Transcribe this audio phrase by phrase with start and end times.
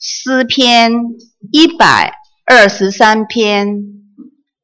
[0.00, 0.92] 诗篇
[1.50, 2.12] 一百
[2.46, 3.82] 二十三篇，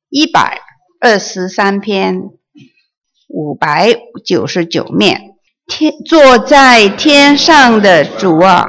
[0.09, 0.61] 一百
[1.01, 2.31] 二十三篇，
[3.29, 5.33] 五百九十九面。
[5.67, 8.65] 天坐在天上的主啊，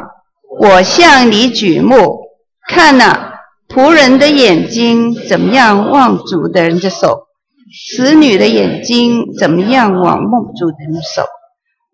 [0.59, 2.21] 我向你举目，
[2.68, 7.28] 看哪，仆人的眼睛怎么样望主的人的手，
[7.72, 11.28] 使女的眼睛怎么样望梦主的人的手。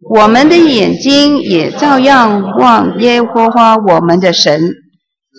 [0.10, 4.60] 我们的眼睛也照样望耶和华我们的神，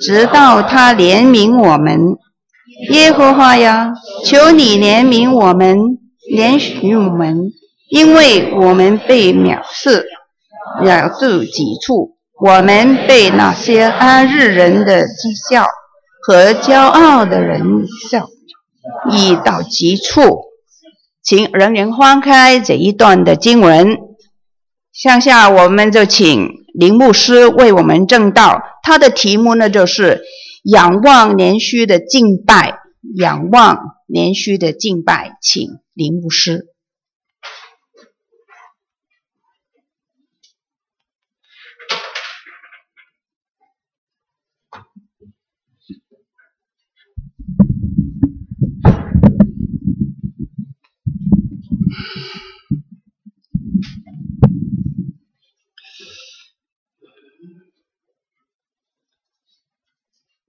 [0.01, 2.01] 直到他怜悯我们。
[2.91, 3.93] 耶和华呀，
[4.25, 5.77] 求你怜悯我们，
[6.33, 7.51] 怜恤我们，
[7.91, 10.07] 因为我们被藐视，
[10.85, 15.67] 咬住脊柱，我们被那些安日人的讥笑
[16.23, 17.61] 和骄傲的人
[18.09, 18.29] 笑，
[19.11, 20.45] 已到极处。
[21.23, 24.12] 请人人翻开这一段的经文。
[24.93, 28.61] 向下，我们就请林牧师为我们正道。
[28.83, 30.23] 他的题目呢，就是
[30.65, 32.75] 仰望年虚的敬拜，
[33.17, 36.72] 仰望年虚的敬拜，请林牧师。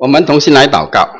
[0.03, 1.15] 我们同心来祷告，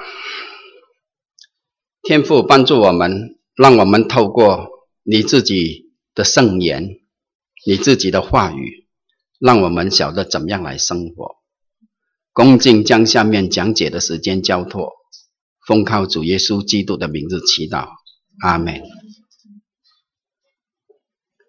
[2.02, 4.68] 天父帮助我们，让我们透过
[5.04, 7.00] 你自己的圣言，
[7.66, 8.86] 你自己的话语，
[9.40, 11.38] 让我们晓得怎么样来生活。
[12.34, 14.92] 恭敬将下面讲解的时间交托，
[15.66, 17.88] 奉靠主耶稣基督的名字祈祷，
[18.42, 18.82] 阿门。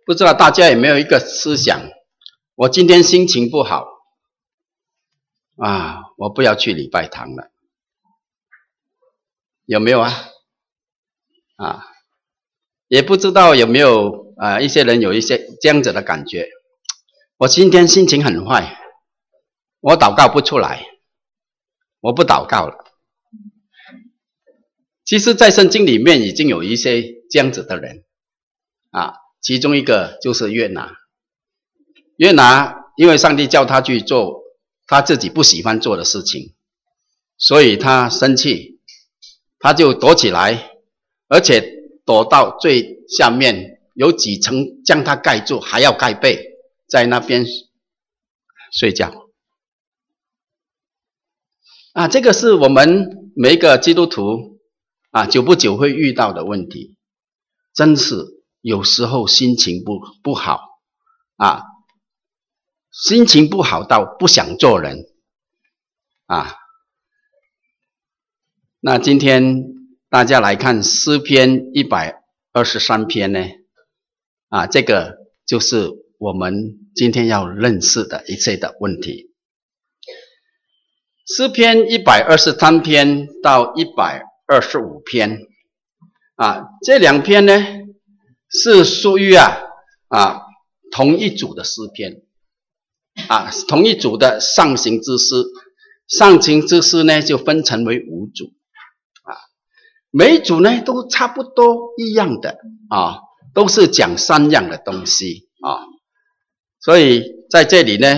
[0.06, 1.91] 不知道大家有没有一个思想？
[2.54, 3.88] 我今天心情不好。
[5.56, 7.50] 啊，我不要去礼拜堂了，
[9.64, 10.12] 有没有啊？
[11.56, 11.86] 啊，
[12.86, 14.60] 也不知道有没有啊？
[14.60, 16.48] 一些人有一些这样子的感觉，
[17.38, 18.78] 我今天心情很坏，
[19.80, 20.86] 我祷告不出来，
[22.00, 22.84] 我不祷告了。
[25.04, 28.04] 其实，在圣经里面已经有一些这样子的人，
[28.91, 30.97] 啊，其中一个就是约拿，
[32.16, 34.44] 约拿因为上帝叫他去做。
[34.87, 36.55] 他自己不喜欢做的事情，
[37.39, 38.81] 所以他生气，
[39.59, 40.71] 他就躲起来，
[41.28, 41.65] 而且
[42.05, 47.47] 躲到最下面，有几层将他盖住，还要盖被，在那边
[48.72, 49.28] 睡觉。
[51.93, 54.61] 啊，这个是我们每一个基督徒
[55.11, 56.97] 啊，久不久会遇到的问题，
[57.72, 60.61] 真是有时候心情不不好
[61.37, 61.62] 啊。
[62.94, 65.09] 心情不好到不想做人
[66.27, 66.55] 啊！
[68.78, 69.65] 那今天
[70.09, 72.22] 大家来看诗篇一百
[72.53, 73.41] 二十三篇呢？
[74.49, 79.34] 啊，这个就是我们今天要认识的一切的问题。
[81.27, 85.41] 诗篇一百二十三篇到一百二十五篇
[86.37, 87.53] 啊，这两篇呢
[88.49, 89.59] 是属于啊
[90.06, 90.43] 啊
[90.93, 92.23] 同一组的诗篇。
[93.28, 95.44] 啊，同一组的上行之诗，
[96.08, 98.52] 上行之诗呢就分成为五组，
[99.22, 99.38] 啊，
[100.10, 102.58] 每组呢都差不多一样的
[102.91, 103.20] 啊，
[103.54, 105.86] 都是讲三样的东西啊，
[106.80, 108.08] 所以在这里呢，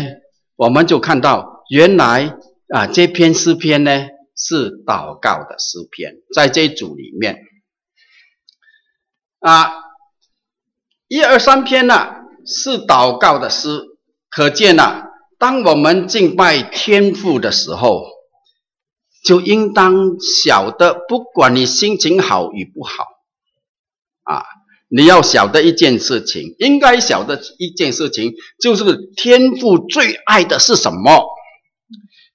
[0.56, 2.34] 我们就看到原来
[2.74, 7.38] 啊这篇诗篇呢是祷告的诗篇，在这一组里面，
[9.40, 9.72] 啊，
[11.06, 11.94] 一二三篇呢
[12.46, 13.92] 是祷告的诗。
[14.36, 15.06] 可见呐，
[15.38, 18.04] 当我们敬拜天父的时候，
[19.24, 23.06] 就应当晓得，不管你心情好与不好，
[24.24, 24.44] 啊，
[24.90, 31.24] 你要晓得一件事情，应该晓得一件事情，就是天父最爱的是什么？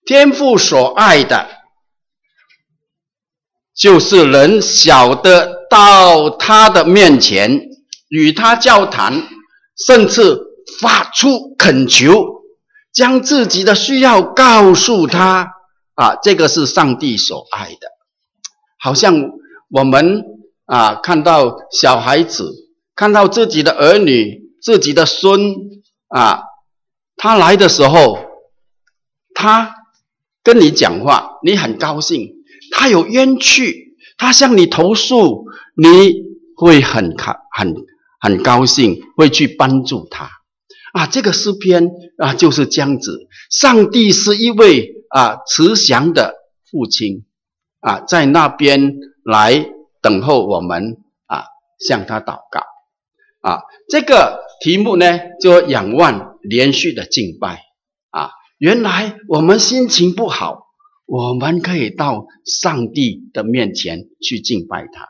[0.03, 1.49] 天父所爱的，
[3.75, 7.61] 就是人晓得到他的面前，
[8.09, 9.21] 与他交谈，
[9.85, 10.47] 甚至。
[10.79, 12.43] 发出恳求，
[12.93, 15.51] 将自己的需要告诉他
[15.95, 17.87] 啊，这个是上帝所爱的。
[18.79, 19.13] 好像
[19.69, 20.23] 我们
[20.65, 22.51] 啊，看到小孩子，
[22.95, 25.55] 看到自己的儿女、自己的孙
[26.07, 26.43] 啊，
[27.15, 28.17] 他来的时候，
[29.33, 29.75] 他
[30.43, 32.27] 跟你讲话，你很高兴；
[32.71, 35.45] 他有冤屈，他向你投诉，
[35.75, 36.23] 你
[36.55, 37.75] 会很开很
[38.19, 40.29] 很高兴，会去帮助他。
[40.93, 43.27] 啊，这个诗篇啊，就是这样子。
[43.49, 46.35] 上帝是一位啊慈祥的
[46.69, 47.25] 父亲
[47.79, 49.71] 啊，在那边来
[50.01, 50.97] 等候我们
[51.27, 51.45] 啊，
[51.79, 52.61] 向他祷告
[53.41, 53.61] 啊。
[53.89, 57.61] 这个题目呢，就仰望连续的敬拜
[58.09, 58.31] 啊。
[58.57, 60.67] 原来我们心情不好，
[61.05, 65.07] 我们可以到上帝的面前去敬拜他。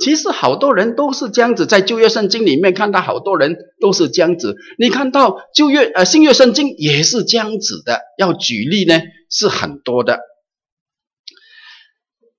[0.00, 4.56] 其实好多人都是这样子，在旧约圣经里面看到好多人都是这样子。
[4.78, 8.00] 你看到旧约呃新约圣经也是这样子的。
[8.16, 9.00] 要举例呢
[9.30, 10.18] 是很多的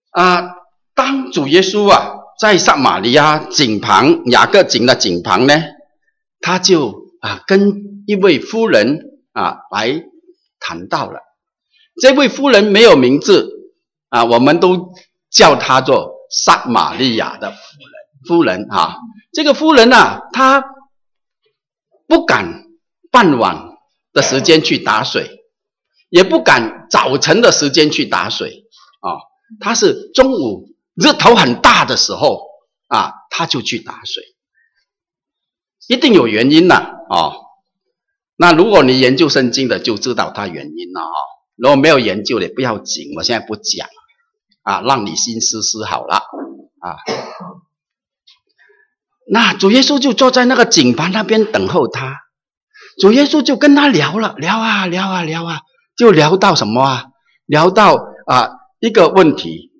[0.10, 0.56] 啊。
[0.96, 5.54] 当主耶稣啊在撒玛利亚井旁雅各井的井旁呢，
[6.40, 10.04] 他就啊跟一位夫人啊来
[10.60, 11.20] 谈到了。
[12.02, 13.52] 这位夫人没有名字
[14.10, 14.94] 啊，我们都
[15.30, 16.21] 叫她做。
[16.32, 18.98] 撒玛利亚的夫人，夫人啊，
[19.34, 20.64] 这个夫人呢、啊，她
[22.08, 22.66] 不敢
[23.12, 23.76] 傍晚
[24.14, 25.44] 的时间去打水，
[26.10, 28.64] 也不敢早晨的时间去打水
[29.02, 29.20] 啊。
[29.60, 32.48] 她是中午日头很大的时候
[32.88, 34.24] 啊，她就去打水，
[35.88, 37.34] 一定有原因的啊。
[38.38, 41.18] 那如果你研究圣经的，就知道她原因了啊。
[41.58, 43.88] 如果没有研究的，不要紧，我现在不讲。
[44.64, 46.98] 啊，让你心思思好了啊。
[49.30, 52.18] 那主耶稣就坐在那个井旁那边等候他。
[53.00, 55.62] 主耶稣就跟他聊了，聊啊聊啊聊啊，
[55.96, 57.06] 就聊到什么啊？
[57.46, 57.96] 聊到
[58.28, 58.50] 啊
[58.80, 59.72] 一个问题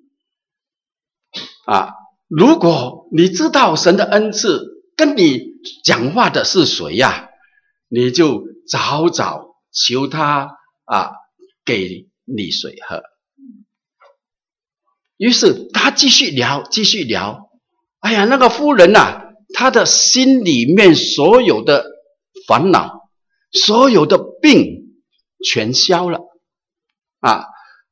[1.66, 1.92] 啊，
[2.28, 5.40] 如果你知道神的恩赐跟你
[5.84, 7.28] 讲话的是谁呀、
[7.88, 11.12] 你就早早求他啊，
[11.64, 13.02] 给你水喝。
[15.16, 17.50] 于是他继续聊，继续聊。
[18.00, 19.20] 哎呀，那个夫人呐，
[19.54, 21.84] 她的心里面所有的
[22.48, 23.02] 烦恼，
[23.52, 24.96] 所有的病
[25.44, 26.18] 全消了
[27.20, 27.44] 啊！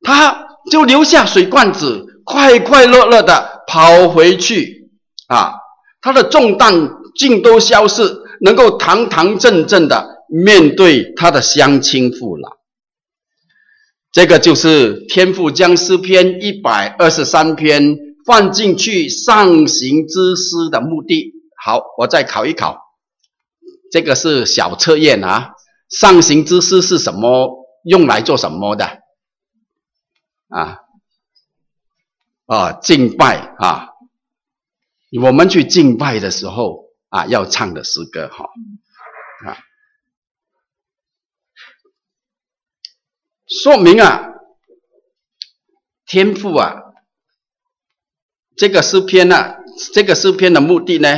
[0.03, 4.89] 他就留下水罐子，快快乐乐的跑回去
[5.27, 5.53] 啊！
[6.01, 6.73] 他的重担
[7.15, 12.60] 尽都消失，能够堂堂正正的面对他的乡亲父老。
[14.11, 21.31] 这个就是天父将诗篇一百二十三篇放进去上行之诗的目的。
[21.63, 22.77] 好，我再考一考，
[23.91, 25.51] 这个是小测验啊。
[25.89, 27.57] 上行之诗是什么？
[27.83, 28.85] 用来做什么的？
[30.49, 30.77] 啊
[32.45, 33.87] 啊，敬拜啊！
[35.21, 38.49] 我们去敬拜的时候啊，要唱的诗歌哈
[43.51, 44.33] 说明啊，
[46.05, 46.73] 天赋啊，
[48.55, 49.55] 这个诗篇呢、
[49.93, 51.09] 这个诗篇的目的呢，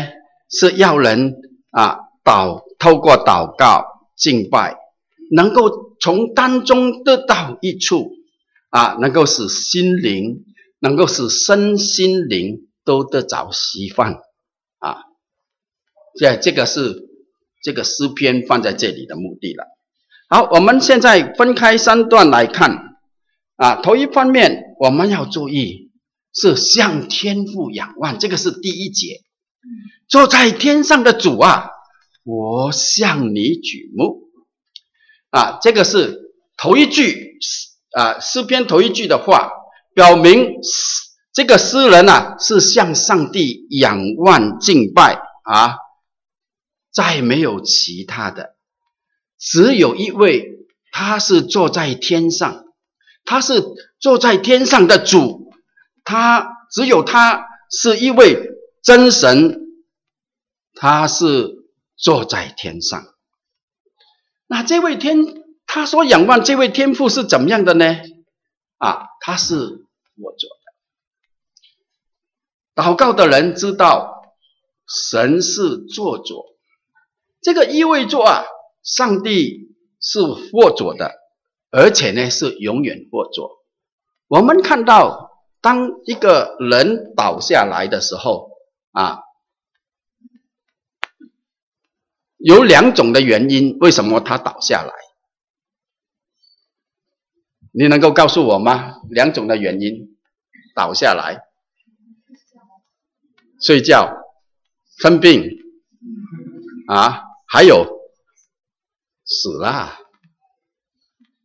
[0.49, 1.35] 是要人
[1.69, 3.85] 啊祷透过祷告
[4.17, 4.75] 敬拜，
[5.31, 8.11] 能够从当中得到益处
[8.69, 10.43] 啊，能够使心灵，
[10.79, 14.21] 能够使身心灵都得着释放
[14.79, 14.97] 啊。
[16.17, 17.07] 这这个是
[17.61, 19.65] 这个诗篇放在这里的目的了。
[20.33, 22.95] 好，我们现在分开三段来看
[23.55, 23.75] 啊。
[23.83, 25.91] 头一方面，我们要注意
[26.33, 29.21] 是向天父仰望，这个是第一节。
[30.09, 31.69] 坐在天上的主啊，
[32.23, 34.23] 我向你举目
[35.29, 35.59] 啊。
[35.61, 37.37] 这个是头一句
[37.95, 39.51] 啊，诗篇头一句的话，
[39.93, 40.55] 表明
[41.31, 45.75] 这个诗人啊是向上帝仰望敬拜啊，
[46.91, 48.55] 再没有其他的。
[49.43, 52.63] 只有一位，他是坐在天上，
[53.25, 53.61] 他是
[53.99, 55.51] 坐在天上的主，
[56.05, 59.59] 他只有他是一位真神，
[60.73, 61.65] 他是
[61.97, 63.05] 坐在天上。
[64.47, 67.97] 那这位天，他所仰望这位天父是怎么样的呢？
[68.77, 69.55] 啊，他是
[70.15, 70.49] 我做
[72.75, 72.81] 的。
[72.81, 74.23] 祷告的人知道，
[74.87, 76.45] 神是坐着，
[77.41, 78.45] 这个意味着啊。
[78.83, 80.19] 上帝是
[80.51, 81.13] 卧着的，
[81.71, 83.49] 而且呢是永远卧着。
[84.27, 88.49] 我们看到，当一个人倒下来的时候，
[88.91, 89.21] 啊，
[92.37, 94.91] 有两种的原因，为什么他倒下来？
[97.71, 98.97] 你能够告诉我吗？
[99.09, 100.17] 两种的原因，
[100.75, 101.45] 倒下来，
[103.61, 104.13] 睡觉、
[104.97, 105.49] 生病，
[106.87, 107.92] 啊，还有。
[109.33, 109.93] 死了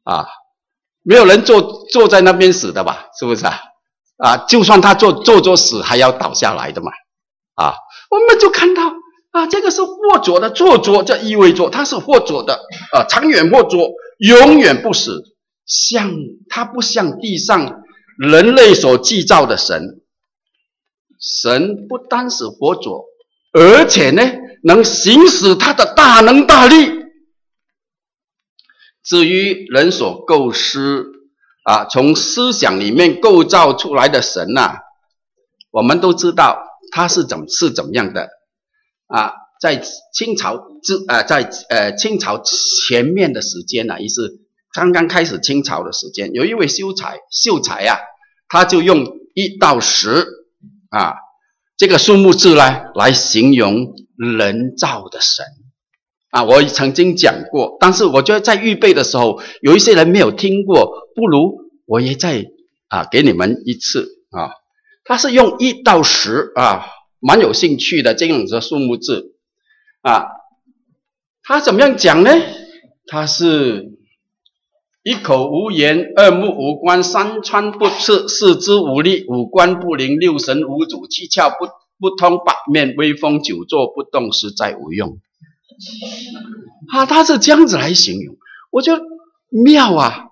[0.05, 0.27] 啊！
[1.03, 3.07] 没有人坐坐在那边死的吧？
[3.19, 3.59] 是不是啊？
[4.19, 6.91] 啊，就算他坐坐着死，还要倒下来的嘛？
[7.55, 7.75] 啊，
[8.11, 8.83] 我们就看到
[9.31, 12.61] 啊，这个是卧着的，坐着，这意味着他是卧着的
[12.93, 13.79] 啊，长远卧着，
[14.19, 15.23] 永远不死。
[15.67, 16.11] 像
[16.49, 17.83] 他不像地上
[18.19, 20.01] 人类所制造的神，
[21.21, 23.05] 神不单是活着，
[23.53, 24.23] 而且呢，
[24.65, 26.98] 能行使他的大能大力。
[29.09, 31.07] 至于人所构思
[31.65, 34.77] 啊，从思想里面构造出来的神呐、
[35.71, 36.63] 我们都知道
[36.93, 38.29] 他是怎是怎么样的
[39.07, 44.45] 啊，在清朝之啊，在呃清朝前面的时间呢、也是。
[44.71, 47.97] 刚刚开始清朝的时间，有一位秀才，秀才啊，
[48.49, 50.27] 他就用一到十
[50.91, 51.15] 啊
[51.79, 55.47] 这个数目字呢来形容人造的神
[56.31, 56.45] 啊。
[56.45, 62.47] 我曾经讲过，但是我觉得在预备的时候，有一些人没有听过，不如我也再
[62.89, 64.51] 啊给你们一次啊。
[65.05, 66.87] 他是用一到十啊，
[67.21, 69.35] 蛮有兴趣的这样的数目字
[70.03, 70.27] 啊。
[71.43, 72.31] 他怎么样讲呢？
[73.07, 73.97] 他是。
[75.05, 81.67] 一口无言，二目无光，三川不刺，四肢无力，五官不灵，六神无主，七窍不
[81.99, 85.19] 不通，八面威风，久坐不动，实在无用。
[86.93, 88.37] 啊，他是这样子来形容，
[88.71, 89.03] 我觉得
[89.65, 90.25] 妙啊！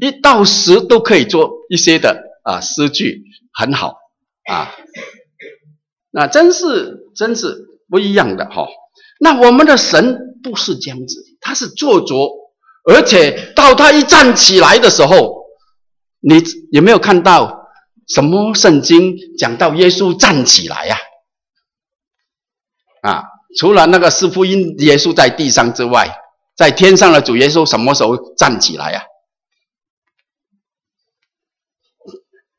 [0.00, 3.96] 一到十都可以做一些的啊诗句，很好
[4.50, 4.70] 啊。
[6.10, 8.66] 那真是真是不一样的哈、
[9.20, 12.32] 那我们的神不是这样子，他是做作。
[12.90, 15.44] 而且到他一站起来的时候，
[16.20, 16.42] 你
[16.72, 17.68] 有没有看到
[18.08, 20.96] 什么圣经讲到耶稣站起来呀？
[23.02, 23.24] 啊，
[23.58, 26.16] 除了那个四福音耶稣在地上之外，
[26.56, 29.02] 在天上的主耶稣什么时候站起来呀？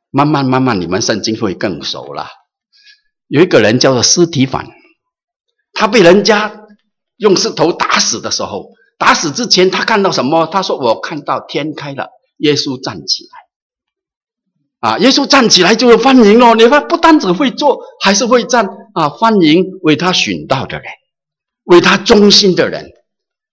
[0.09, 2.27] 慢慢慢慢，你们圣经会更熟了。
[3.27, 4.67] 有一个人叫做司提反，
[5.71, 6.65] 他被人家
[7.15, 8.71] 用石头打死的时候。
[8.97, 10.45] 打死之前，他看到什么？
[10.45, 13.29] 他说：“我看到天开了，耶稣站起来。
[14.81, 16.53] 啊，耶稣站起来就是欢迎哦。
[16.55, 20.91] 你看，不单只会坐，还是会站啊，欢迎为他寻道的人，
[21.63, 22.91] 为他忠心的人。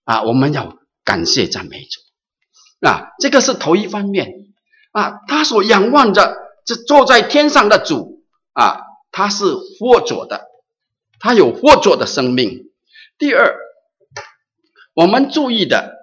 [0.03, 2.01] 啊，我们要感谢赞美主。
[2.85, 4.33] 啊，这个是头一方面。
[4.91, 8.81] 啊，他所仰望着，这坐在天上的主啊，
[9.11, 10.47] 他是活着的，
[11.19, 12.71] 他有活着的生命。
[13.17, 13.55] 第二。
[14.95, 15.95] 我们注意的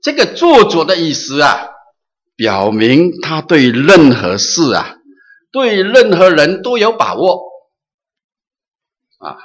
[0.00, 1.68] 这个做作的意思啊，
[2.36, 4.96] 表明他对任何事啊，
[5.52, 7.42] 对任何人都有把握
[9.18, 9.36] 啊。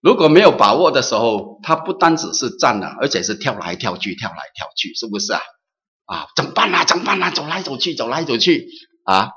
[0.00, 5.40] 如果没有把握的时候，他不单只是站了，而且是跳来跳去，跳来跳去，是不是啊？
[6.04, 6.84] 啊，怎么办啊？
[6.84, 7.30] 怎么办啊？
[7.30, 8.68] 走来走去，走来走去
[9.04, 9.32] 啊！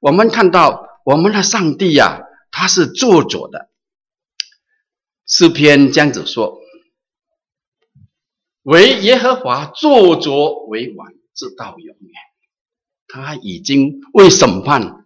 [0.00, 3.68] 我们看到我们的上帝呀、啊，他是做作的。
[5.26, 6.58] 诗篇这样子说
[8.62, 12.12] ：“为耶和华坐着为王，直到永远。
[13.06, 15.04] 他已经为审判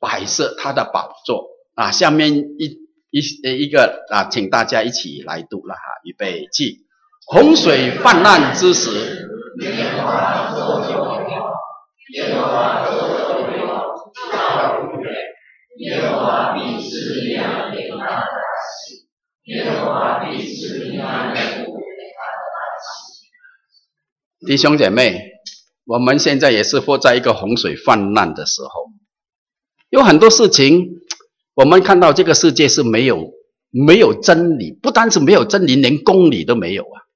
[0.00, 1.90] 摆设他的宝座啊！
[1.90, 2.78] 下面一
[3.10, 3.20] 一
[3.64, 6.86] 一个啊，请大家一起来读了哈，预备起。
[7.26, 9.26] 洪水泛滥之时，”
[24.46, 25.27] 弟兄姐妹，
[25.88, 28.68] 我们现在也是活在一个洪水泛滥的时候，
[29.88, 31.00] 有很多事情，
[31.54, 33.32] 我们看到这个世界是没有
[33.70, 37.08] 没有真理，不单是没有真理，连公理都没有啊！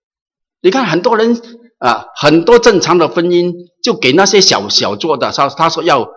[0.62, 1.38] 你看很多人
[1.76, 3.52] 啊，很多正常的婚姻，
[3.82, 6.08] 就给那些小小做的，他他说要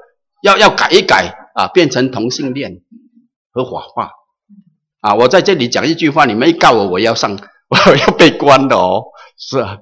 [0.41, 2.81] 要要改一改啊，变成同性恋
[3.51, 4.11] 合法化。
[5.01, 5.13] 啊！
[5.13, 9.03] 我在这里讲一句话，你们一告我，我要上， 我要被关的哦。
[9.37, 9.79] 是啊，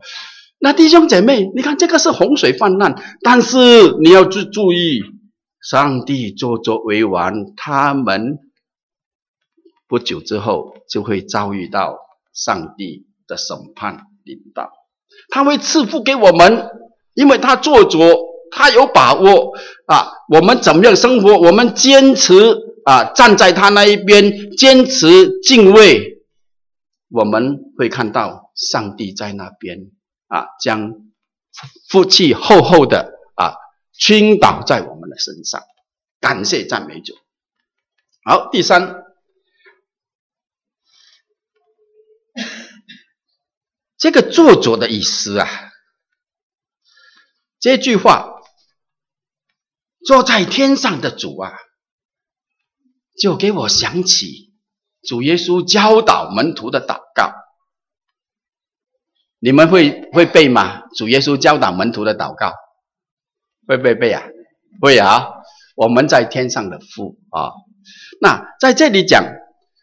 [0.64, 3.58] 那弟兄姐妹，你看这个是洪水泛滥，但是
[4.02, 5.02] 你要注注意，
[5.62, 8.38] 上帝做作为王，他们
[9.90, 11.98] 不久之后就会遭遇到
[12.34, 14.72] 上帝的审判领导，
[15.28, 16.70] 他会赐福给我们，
[17.14, 18.00] 因为他做主，
[18.50, 19.52] 他有把握
[19.88, 20.14] 啊。
[20.30, 21.38] 我们怎么样生活？
[21.40, 22.34] 我们坚持。
[22.86, 26.18] 啊，站在他那一边，坚持敬畏，
[27.10, 29.78] 我们会看到上帝在那边
[30.34, 30.96] 啊，将
[31.88, 33.54] 福气厚厚的啊
[33.92, 35.62] 倾倒在我们的身上。
[36.20, 37.14] 感谢赞美主。
[38.24, 39.04] 好，第三，
[43.98, 45.48] 这个坐着的意思啊，
[47.60, 48.42] 这句话，
[50.04, 51.54] 坐在天上的主啊。
[53.16, 54.56] 就给我想起
[55.04, 57.43] 主耶稣教导门徒的祷告。
[59.44, 60.84] 你们会会背吗？
[60.96, 62.54] 主耶稣教导门徒的祷告，
[63.68, 64.24] 会不会背啊？
[64.80, 65.28] 会啊！
[65.76, 67.52] 我们在天上的父啊，
[68.22, 69.26] 那在这里讲，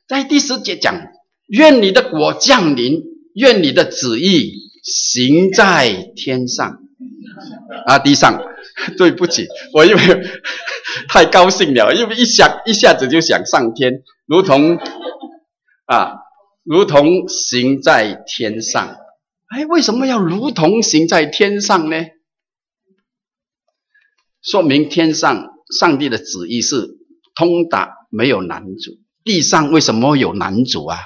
[0.08, 0.94] 在第十节讲，
[1.48, 3.02] 愿你的国降临，
[3.34, 6.78] 愿你的旨意行在天上
[7.86, 8.42] 啊，地上。
[8.96, 10.00] 对不起，我因为
[11.08, 14.78] 太高兴了，因为一想一下子就想上天，如同
[15.84, 16.14] 啊，
[16.64, 18.96] 如同行在天上。
[19.50, 21.96] 哎，为什么要如同行在天上呢？
[24.42, 26.98] 说明天上上帝的旨意是
[27.34, 28.98] 通达，没有难阻。
[29.24, 30.98] 地上为什么有难阻啊？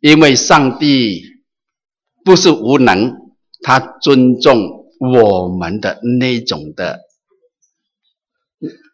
[0.00, 1.22] 因为上帝
[2.24, 3.14] 不是无能，
[3.62, 4.82] 他尊重。
[5.00, 7.00] 我们的那种的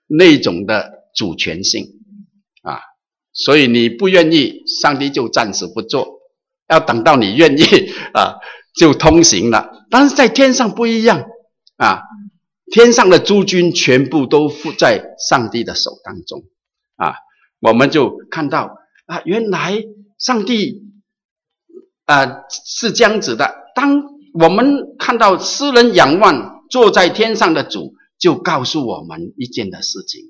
[0.09, 1.87] 那种的主权性
[2.63, 2.81] 啊，
[3.33, 6.19] 所以你不愿意，上帝就暂时不做，
[6.69, 7.63] 要等到你愿意
[8.15, 8.41] 啊，
[8.75, 9.87] 就通行了。
[9.91, 11.25] 但是在天上不一样
[11.77, 12.03] 啊，
[12.71, 16.45] 天上的诸君全部都附在上帝的手当中
[16.97, 17.15] 啊，
[17.61, 19.83] 我们就看到啊，原来
[20.19, 20.83] 上帝
[22.05, 24.19] 啊是这样子的，当。
[24.33, 30.21] 我们看到诗人仰望坐在天上的主，就告诉我们一件的事情：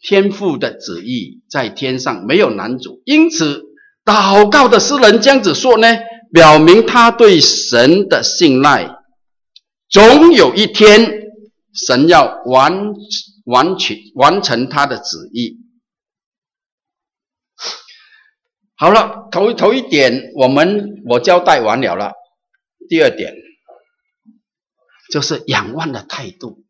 [0.00, 3.02] 天父的旨意在天上没有难主。
[3.04, 3.64] 因此，
[4.04, 5.88] 祷告的诗人这样子说呢，
[6.32, 8.96] 表明他对神的信赖。
[9.88, 11.30] 总有一天，
[11.72, 12.92] 神要完
[13.44, 15.58] 完全完成他的旨意。
[18.76, 22.12] 好了，头头一点，我们我交代完了了。
[22.88, 23.34] 第二点
[25.10, 26.64] 就是仰望的态度。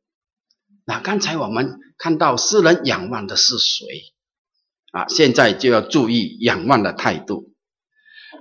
[0.84, 3.86] 那刚才我们看到诗人仰望的是谁
[4.92, 5.06] 啊？
[5.08, 7.52] 现在就要注意仰望的态度。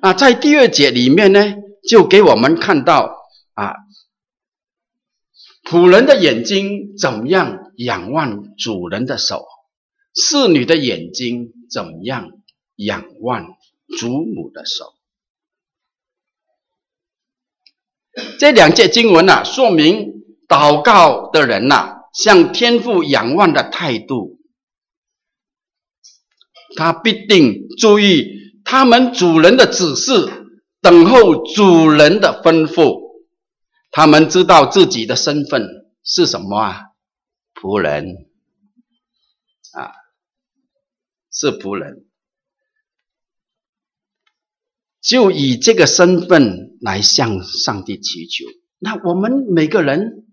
[0.02, 1.56] 啊，在第二节里面呢，
[1.90, 3.18] 就给我们看到
[3.54, 3.74] 啊，
[5.64, 9.46] 仆人的眼睛怎么样仰望主人的手，
[10.14, 12.32] 侍女的眼睛怎么样
[12.76, 13.56] 仰望
[13.98, 14.94] 主母的手。
[18.40, 24.40] 这两节经文啊，说明祷告的人呐、啊，向天父仰望的态度，
[26.76, 30.12] 他必定注意他们主人的指示，
[30.82, 33.08] 等候主人的吩咐。
[33.92, 35.66] 他们知道自己的身份
[36.04, 36.82] 是什么啊？
[37.56, 38.28] 仆人
[39.72, 39.94] 啊，
[41.32, 42.06] 是仆人。
[45.00, 48.44] 就以这个身份来向上帝祈求。
[48.80, 50.28] 那我们每个人，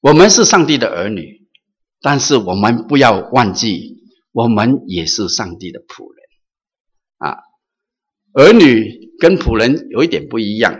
[0.00, 1.46] 我们是上帝的儿女，
[2.00, 3.98] 但是我们不要忘记，
[4.32, 6.13] 我们也是上帝的仆人。
[8.34, 10.78] 儿女跟仆人有一点不一样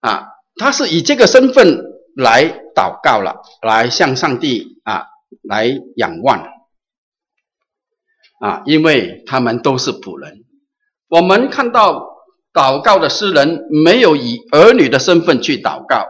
[0.00, 0.26] 啊，
[0.56, 1.82] 他是以这个身份
[2.16, 5.06] 来祷告了，来向上帝啊
[5.42, 6.46] 来仰望
[8.40, 10.44] 啊，因为他们都是仆人。
[11.08, 12.08] 我们看到
[12.52, 16.06] 祷告的诗人没有以儿女的身份去祷告，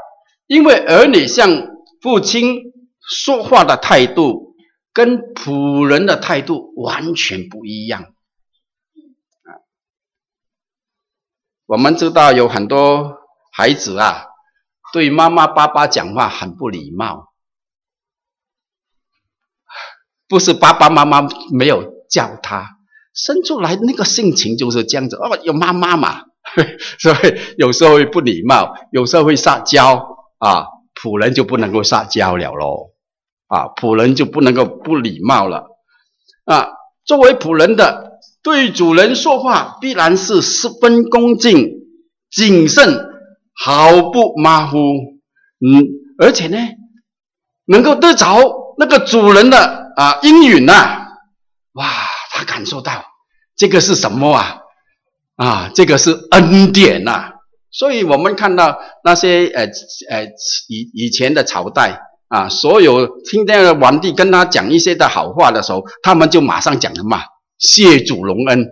[0.47, 1.69] 因为儿女向
[2.01, 2.73] 父亲
[3.07, 4.57] 说话的态度
[4.95, 8.14] 跟仆人的态度完全不一样。
[11.67, 13.19] 我们知道有很多
[13.53, 14.27] 孩子啊，
[14.93, 17.33] 对妈妈爸爸讲话很不礼貌，
[20.29, 22.77] 不是爸爸妈妈没有教他。
[23.15, 26.23] 生出来那个性情就是这样子哦，有妈妈嘛，
[26.99, 30.05] 所以有时候会不礼貌，有时候会撒娇
[30.39, 30.67] 啊，
[31.01, 32.91] 仆人就不能够撒娇了喽，
[33.47, 35.69] 啊，仆人就不能够不礼貌了
[36.45, 36.69] 啊。
[37.05, 38.14] 作为仆人的，
[38.45, 41.69] 对主人说话必然是十分恭敬、
[42.31, 43.05] 谨慎，
[43.55, 45.83] 毫不马虎，嗯，
[46.19, 46.59] 而且呢，
[47.67, 50.73] 能够得着那个主人的啊应允呐，
[51.73, 51.85] 哇。
[52.37, 53.05] 他感受到
[53.57, 54.57] 这个是什么啊？
[55.37, 57.31] 啊，这个是恩典呐、
[57.71, 59.67] 所以我们看到那些呃
[60.11, 60.25] 呃
[60.69, 67.17] 以以前的朝代啊，所有听见皇帝跟他讲一些的好话的时候，他们就马上讲什么？
[67.59, 68.67] 谢主隆恩，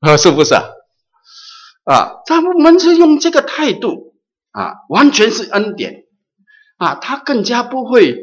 [0.00, 0.64] 啊， 是不是啊？
[1.84, 4.14] 啊，他们是用这个态度
[4.52, 6.04] 啊，完全是恩典
[6.78, 8.16] 啊，他更加不会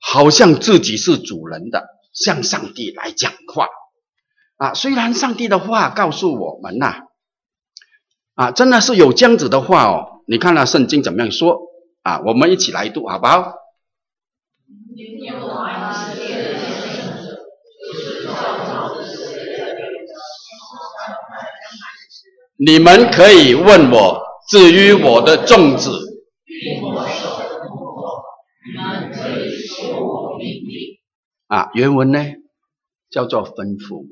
[0.00, 1.84] 好像自己是主人的，
[2.14, 3.68] 向上帝来讲话。
[4.56, 6.86] 啊，虽然上帝的话告诉我们呐、
[8.34, 10.22] 啊，啊，真的是有这样子的话哦。
[10.26, 11.58] 你看那圣经怎么样说
[12.02, 12.22] 啊？
[12.24, 13.52] 我们一起来读好不好？
[22.64, 25.90] 你们可以问我至于我的众子，
[31.48, 32.24] 啊，原文呢
[33.10, 34.06] 叫做吩咐我。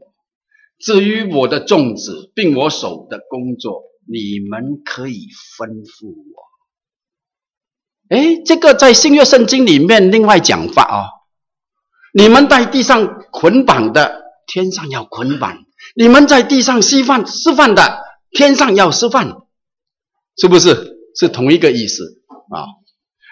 [0.81, 6.43] 至于我的众子，并我手的工作，你们可以吩咐我。
[8.09, 11.07] 哎，这个在新约圣经里面另外讲法哦。
[12.13, 15.59] 你们在地上捆绑的，天上要捆绑；
[15.95, 19.37] 你们在地上示范示范的，天上要吃饭，
[20.37, 20.99] 是不是？
[21.13, 22.65] 是同一个意思啊？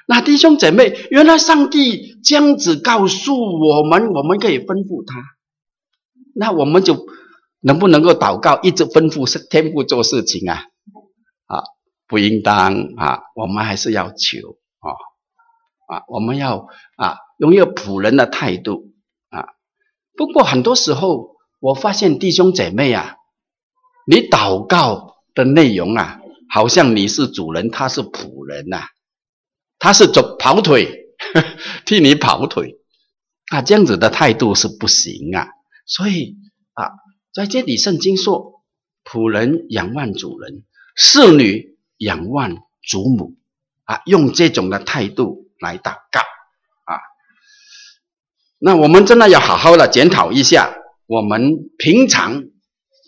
[0.08, 5.22] 那弟兄姐妹，原来上帝这样子告诉我们，我们可以吩咐他，
[6.34, 7.06] 那我们就
[7.60, 10.64] 能不能够祷告，一直吩咐天父做事情啊？
[11.46, 11.62] 啊，
[12.08, 14.58] 不应当啊，我们还是要求。
[14.80, 14.90] 啊、
[15.94, 18.90] 啊，我们要啊，用一个仆人的态度
[19.30, 19.46] 啊。
[20.16, 23.17] 不过很多时候，我发现弟兄姐妹啊，
[24.10, 26.18] 你祷告的内容啊，
[26.48, 28.88] 好像你是主人，他是仆人呐、啊，
[29.78, 31.10] 他是走跑腿，
[31.84, 32.76] 替你跑腿
[33.52, 35.48] 啊，这样子的态度是不行啊。
[35.84, 36.36] 所以
[36.72, 36.88] 啊，
[37.34, 38.62] 在这里圣经说，
[39.04, 40.64] 仆人仰望主人，
[40.96, 43.34] 侍女仰望主母。
[43.84, 47.00] 啊，用这种的态度来祷告啊，
[48.58, 52.44] 那我们真的要好好的检讨一下我们平常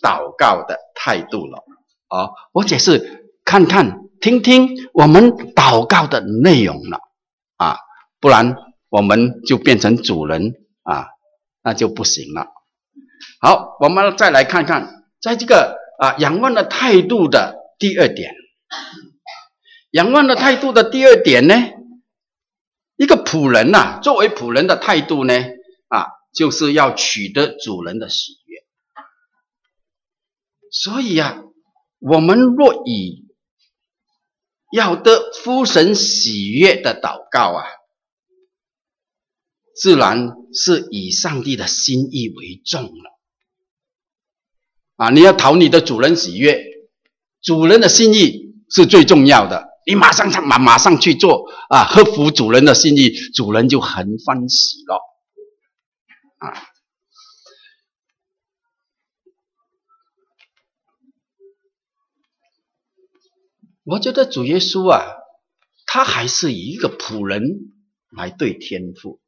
[0.01, 1.63] 祷告的态度了
[2.07, 6.99] 啊，我只是看看听听我们祷告的内容了
[7.57, 7.77] 啊，
[8.19, 8.55] 不然
[8.89, 11.07] 我们就变成主人啊，
[11.63, 12.47] 那就不行了。
[13.39, 18.33] 好，我们再来看看，在这个啊仰望的态度的第二点。
[19.91, 21.55] 仰望的态度的第二点呢，
[22.95, 25.33] 一个仆人呐、作为仆人的态度呢，
[25.87, 28.40] 啊，就是要取得主人的喜。
[30.71, 31.43] 所以啊，
[31.99, 33.27] 我们若以
[34.71, 37.65] 要得夫神喜悦的祷告啊，
[39.75, 43.19] 自然是以上帝的心意为重了。
[44.95, 46.63] 啊，你要讨你的主人喜悦，
[47.41, 49.67] 主人的心意是最重要的。
[49.85, 55.01] 你马上上马马上去做啊，合乎主人的心意，主人就很欢喜了
[56.37, 56.70] 啊。
[63.83, 65.01] 我觉得主耶稣啊，
[65.85, 67.71] 他还是以一个仆人
[68.15, 69.19] 来对天父。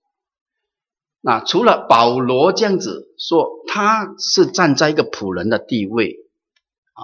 [1.22, 6.18] 那除了保罗这样子说，他是站在一个仆人的地位
[6.94, 7.02] 啊。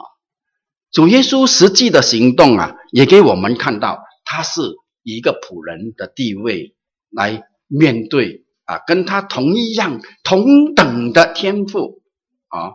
[0.92, 4.62] 主耶稣实际的行动啊，也给我们看到，他是
[5.04, 6.76] 以一个仆人的地位
[7.10, 12.02] 来面对啊，跟他同一样同等的天赋
[12.50, 12.74] 啊。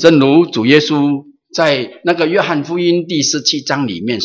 [0.00, 4.20] 正如主耶稣在那个约翰福音第十七章里面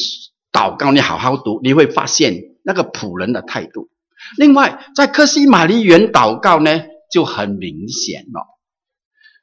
[0.51, 3.89] 祷告，你好好读，你会发现那个仆人的态度。
[4.37, 8.47] 另外，在克西马尼园祷告呢，就很明显了。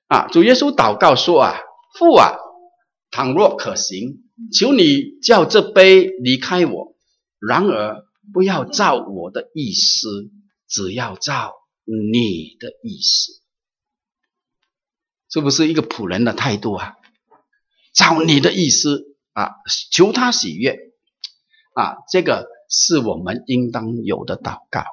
[0.08, 1.58] 啊，主耶稣祷告说啊，
[1.98, 2.32] 父啊，
[3.10, 6.96] 倘若可行，求你叫这杯离开我；
[7.38, 10.30] 然而不要照我的意思，
[10.68, 11.52] 只要照
[11.84, 13.32] 你的意思。
[15.30, 16.94] 是不是一个仆人的态度啊？
[17.94, 19.52] 照你的意思啊，
[19.90, 20.76] 求他喜悦
[21.74, 24.84] 啊，这个是我们应当有的祷告。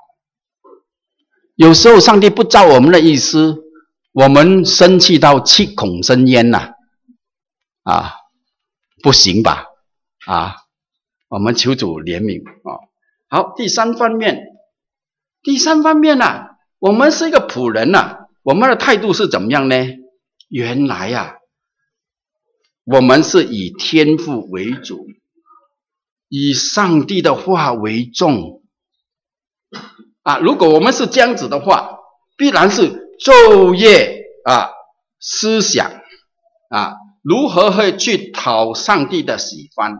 [1.55, 3.57] 有时候上帝不照我们的意思。
[4.13, 6.73] 我们生气到七孔生烟呐，
[7.83, 8.11] 啊，
[9.01, 9.67] 不行吧？
[10.27, 10.57] 啊，
[11.29, 12.75] 我们求主怜悯啊。
[13.29, 14.47] 好，第三方面，
[15.41, 16.25] 第三方面呢，
[16.79, 19.77] 我们是一个仆人呐，我们的态度是怎么样呢？
[20.49, 21.37] 原来呀，
[22.83, 25.07] 我们是以天赋为主，
[26.29, 28.63] 以上帝的话为重
[30.23, 30.37] 啊。
[30.37, 31.97] 如果我们是这样子的话，
[32.37, 32.99] 必然是。
[33.21, 34.71] 昼夜啊，
[35.19, 35.91] 思想
[36.69, 39.95] 啊，如何会去讨上帝的喜欢？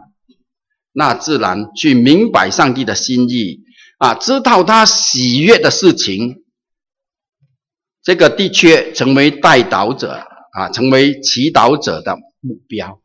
[0.92, 3.60] 那自然去明白上帝的心意
[3.98, 6.42] 啊，知道他喜悦的事情。
[8.02, 13.02] 这个的确成为代祷者啊，成为祈祷者的目标。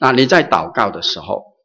[0.00, 1.58] 那你在祷告的时候，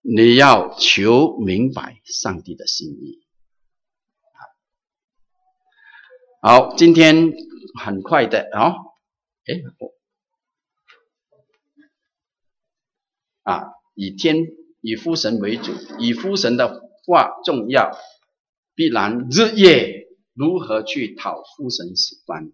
[0.00, 3.24] 你要求明白上帝的心意。
[6.42, 7.32] 好，今天
[7.80, 8.74] 很快的啊，
[9.46, 9.94] 哎，我
[13.50, 14.36] 啊，以天
[14.80, 17.90] 以父神为主，以父神的话重要，
[18.74, 20.03] 必然日夜
[20.34, 22.50] 如何去讨父神喜欢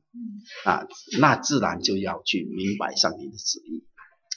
[0.64, 0.86] 啊？
[1.18, 3.84] 那自然就要去明白上帝的旨意。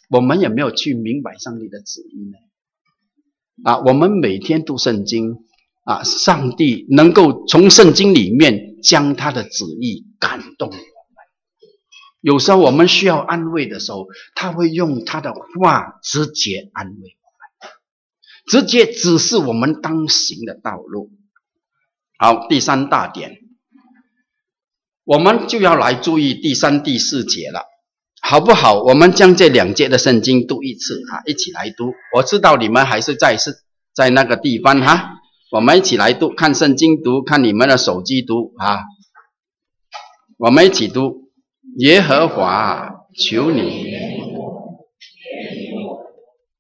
[0.10, 2.38] 我们有没有去明白上帝的旨意呢？
[3.69, 5.45] 啊，我们每天读圣经
[5.84, 10.82] 啊，上帝能够从圣经里面将他的旨意感动我们。
[12.21, 21.12] 有时候我们需要安慰的时候，他会用他的话直接安慰我们，直接指示我们当行的道路。
[22.17, 23.38] 好，第三大点，
[25.04, 27.65] 我们就要来注意第三、第四节了，
[28.21, 28.82] 好不好？
[28.84, 31.91] 我们将这两节的圣经读一次啊，一起来读。
[32.15, 33.52] 我知道你们还是在是
[33.93, 35.15] 在那个地方哈，
[35.52, 38.80] 我们一起来读，看圣经读，看你们的手机读啊，
[40.38, 41.23] 我们一起读。
[41.78, 43.86] 耶和华，求你，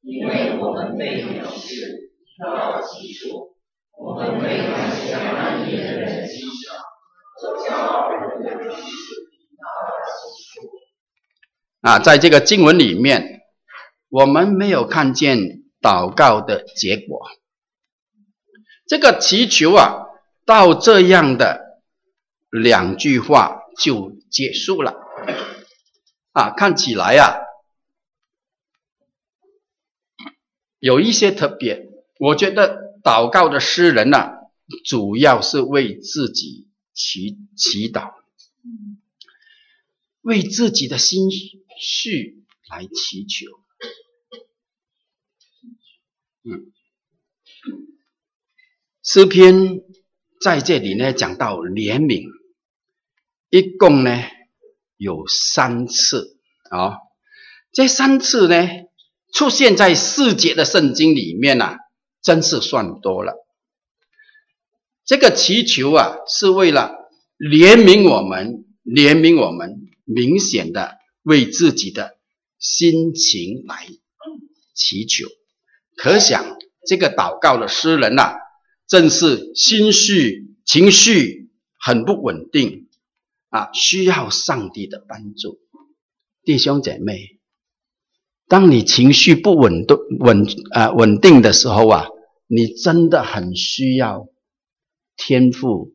[0.01, 3.52] 因为我们被藐视，遭到欺辱，
[3.97, 6.73] 我们被那些蛮逆的人讥笑，
[7.39, 8.81] 做骄傲人的人欺
[10.59, 10.69] 辱。
[11.81, 13.41] 啊，在这个经文里面，
[14.09, 17.29] 我们没有看见祷告的结果。
[18.87, 20.07] 这个祈求啊，
[20.45, 21.81] 到这样的
[22.49, 24.95] 两句话就结束了。
[26.31, 27.37] 啊，看起来啊，
[30.79, 31.89] 有一些特别。
[32.19, 34.31] 我觉得祷告的诗人呢、
[34.85, 38.13] 主要是为自己祈祈祷，
[40.21, 43.45] 为自己的心绪来祈求。
[46.43, 46.71] 嗯，
[49.03, 49.81] 诗篇
[50.41, 52.29] 在这里呢讲到怜悯，
[53.49, 54.23] 一共呢。
[54.95, 56.39] 有三次
[56.69, 56.93] 啊、
[57.73, 58.69] 这三次呢
[59.33, 61.77] 出现在四节的圣经里面啊，
[62.23, 63.33] 真是算多了。
[65.05, 66.95] 这个祈求啊，是为了
[67.37, 72.17] 怜悯我们，怜悯我们，明显的为自己的
[72.57, 73.85] 心情来
[74.73, 75.27] 祈求。
[75.97, 76.57] 可想
[76.87, 78.37] 这个祷告的诗人啊，
[78.87, 82.87] 正是心绪情绪很不稳定。
[83.49, 85.59] 啊，需要上帝的帮助，
[86.43, 87.39] 弟兄姐妹，
[88.47, 92.07] 当你情绪不稳定、稳啊稳定的时候啊，
[92.47, 94.27] 你真的很需要
[95.15, 95.93] 天赋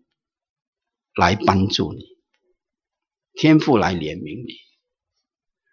[1.15, 2.01] 来帮助你，
[3.35, 4.55] 天赋来怜悯你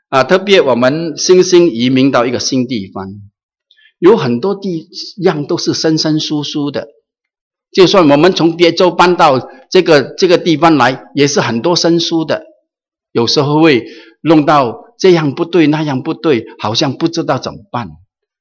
[0.10, 0.24] 啊！
[0.24, 3.08] 特别我们新兴移民到一个新地方，
[4.00, 6.88] 有很多地样都是生生疏疏的。
[7.72, 12.46] 就算我们从别州搬到这个这个地方来，也是很多生疏的，
[13.12, 13.86] 有时候会
[14.22, 17.90] 弄到这样不对那样不对，好像不知道怎么办。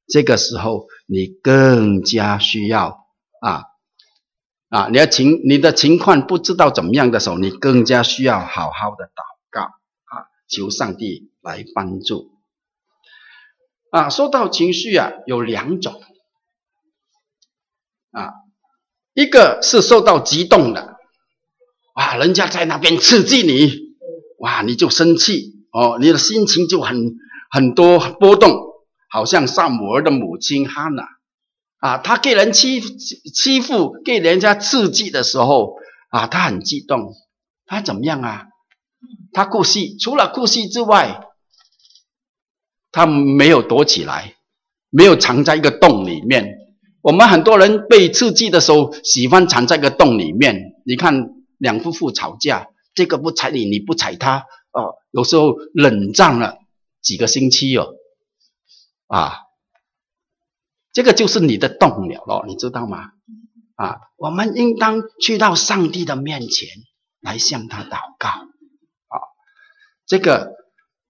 [0.07, 3.07] 这个时候你更加需要
[3.41, 3.65] 啊
[4.69, 12.33] 啊，你的情你的情况不知道怎么样的时候，你更加需要好好的祷告啊，求上帝来帮助。
[13.91, 16.03] 啊，说到情绪啊，有两种
[18.11, 18.33] 啊。
[19.13, 20.97] 一个是受到激动的，
[21.95, 23.95] 哇，人家在那边刺激你，
[24.39, 27.15] 哇，你就生气哦，你的心情就很
[27.49, 28.74] 很多波动，
[29.15, 31.07] 好像撒母耳的母亲哈娜
[31.79, 35.77] 啊，她给人欺欺负，给人家刺激的时候
[36.09, 37.15] 啊，她很激动，
[37.65, 38.47] 她怎么样啊？
[39.33, 41.21] 她哭泣，除了哭泣之外，
[42.91, 44.35] 他没有躲起来，
[44.91, 46.59] 没有藏在一个洞里面。
[47.01, 50.73] 我们很多人被刺激的时候，喜欢藏在一个洞里面。
[50.85, 54.39] 你看两夫妇吵架，这个不睬你，你不睬他，
[54.73, 56.57] 哦，有时候冷战了
[57.01, 57.95] 几个星期哦，
[59.15, 59.43] 啊，
[60.93, 63.11] 这个就是你的动了咯，你知道吗？
[63.77, 66.69] 啊，我们应当去到上帝的面前
[67.21, 69.21] 来向他祷告，啊，
[70.07, 70.53] 这个。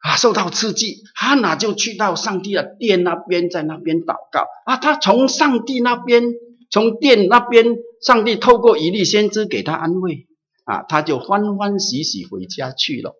[0.05, 4.47] 啊，受到刺激，哈拿就去到上帝的殿那边，在那边祷告。
[4.67, 6.25] 啊，他从上帝那边，
[6.71, 7.64] 从殿那边，
[8.03, 10.27] 上帝透过以利先知给他安慰。
[10.64, 13.17] 啊，他就欢欢喜喜回家去了。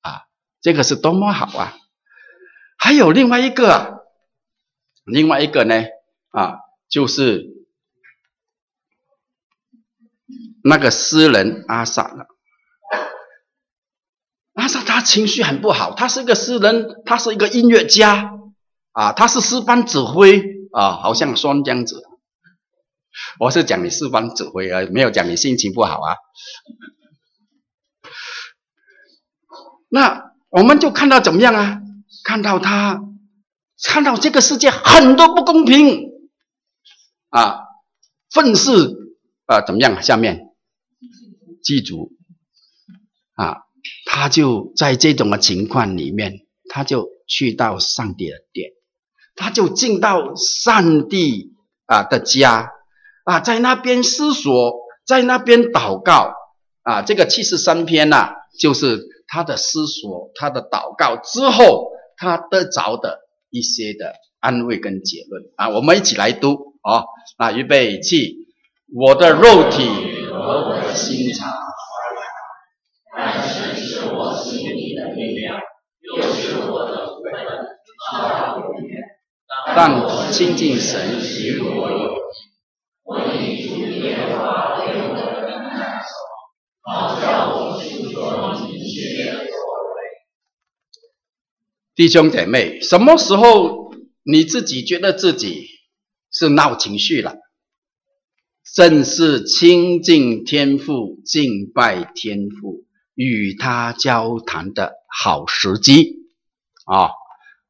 [0.00, 0.22] 啊，
[0.60, 1.74] 这个是多么好啊！
[2.78, 3.95] 还有另外一个，
[5.06, 5.84] 另外一个呢，
[6.30, 6.56] 啊，
[6.88, 7.46] 就是
[10.64, 12.26] 那个诗人阿萨了。
[14.54, 18.32] 阿萨他情绪很不好，他是一个诗人，他是一个音乐家，
[18.92, 20.42] 啊，他是诗班指挥
[20.72, 22.02] 啊，好像说这样子。
[23.38, 26.16] 我是讲你诗班指挥啊，没有讲你心情不好啊。
[29.88, 31.80] 那我们就看到怎么样啊？
[32.24, 33.00] 看到他，
[33.84, 36.10] 看到这个世界很多不公平
[37.28, 37.60] 啊，
[38.30, 38.70] 愤世
[39.46, 40.02] 啊，怎么样？
[40.02, 40.54] 下面。
[41.62, 42.12] 记住
[43.34, 43.62] 啊，
[44.04, 48.70] 他就在这种的情况里面，他就去到上帝的殿，
[49.34, 51.54] 他就进到上帝
[51.86, 52.70] 啊的家
[53.24, 56.32] 啊，在那边思索，在那边祷告
[56.82, 57.02] 啊。
[57.02, 63.25] 这个七十三篇呐、就是他的思索，他的祷告之后，他得着的
[63.56, 65.70] 一些的安慰跟结论啊。
[65.70, 67.04] 我们一起来读啊，
[67.38, 68.44] 那预备起。
[68.94, 69.88] 我的肉体
[70.30, 71.52] 和我的心肠，
[73.16, 73.42] 但
[74.14, 75.58] 我心里的力量，
[76.00, 79.02] 又是我的福分，直到永远。
[79.74, 82.14] 但亲近神使我有
[83.34, 83.66] 益，
[91.96, 93.90] 弟兄姐妹，什么时候
[94.22, 95.66] 你自己觉得自己
[96.30, 97.36] 是闹情绪了？
[98.74, 106.26] 正是亲近天父、敬拜天父、与他交谈的好时机
[106.84, 107.08] 啊、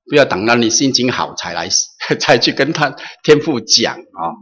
[0.07, 1.69] 不要等到你心情好才来，
[2.19, 4.35] 才去跟他天父讲啊、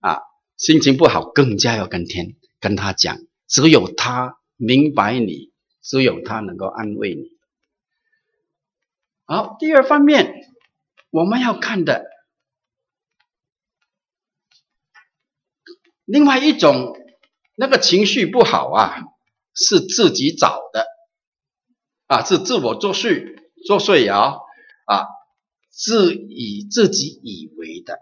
[0.00, 0.20] 啊，
[0.58, 3.16] 心情不好更加要跟天跟他讲，
[3.48, 5.50] 只有他明白你，
[5.82, 7.22] 只有他能够安慰你。
[9.26, 10.34] 好，第二方面
[11.10, 12.04] 我们要看的。
[16.04, 16.94] 另外一种，
[17.56, 19.02] 那个情绪不好啊，
[19.54, 20.86] 是自己找的，
[22.06, 24.34] 啊，是自我作祟作祟啊，
[24.84, 25.06] 啊，
[25.70, 28.00] 自以自己以为的。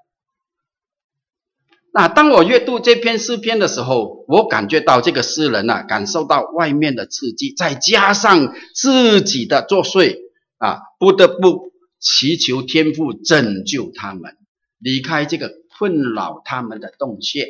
[1.92, 10.18] 那当我阅读这篇诗篇的时候，我感觉到这个诗人啊，感受到外面的刺激，再加上自己的作祟
[10.62, 14.36] 啊，不得不祈求天父拯救他们，
[14.78, 17.48] 离开这个困扰他们的洞穴。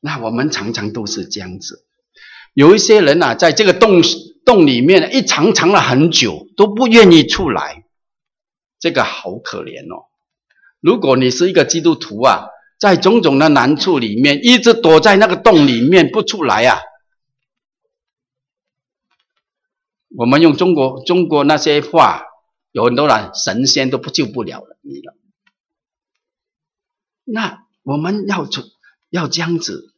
[0.00, 1.84] 那我们常常都是这样子，
[2.54, 4.02] 有一些人啊，在这个洞
[4.44, 7.84] 洞里面一藏藏了很久，都不愿意出来，
[8.80, 10.06] 这个好可怜哦。
[10.80, 12.48] 如果你是一个基督徒啊，
[12.80, 16.80] 在种种的难处里面，一直躲在那个洞里面不出来啊，
[20.16, 22.24] 我们用中国中国那些话，
[22.72, 25.14] 有很多人神仙都不救不了了你了。
[27.24, 28.62] 那我们要出。
[29.08, 29.94] 要这样子，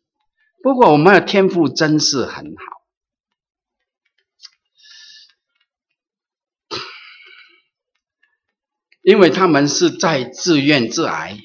[0.63, 2.63] 不过我们的天赋真是很好，
[9.03, 11.39] 因为他们是在自怨自艾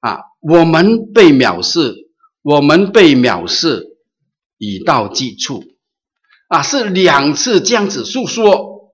[0.00, 1.94] 啊，我们被藐视，
[2.40, 3.98] 我们被藐视，
[4.56, 5.62] 已到极处
[6.48, 8.92] 啊，是两次这样子诉说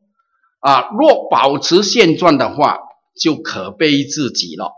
[0.61, 2.79] 啊，若保持现状的话，
[3.21, 4.73] 就可悲至极了。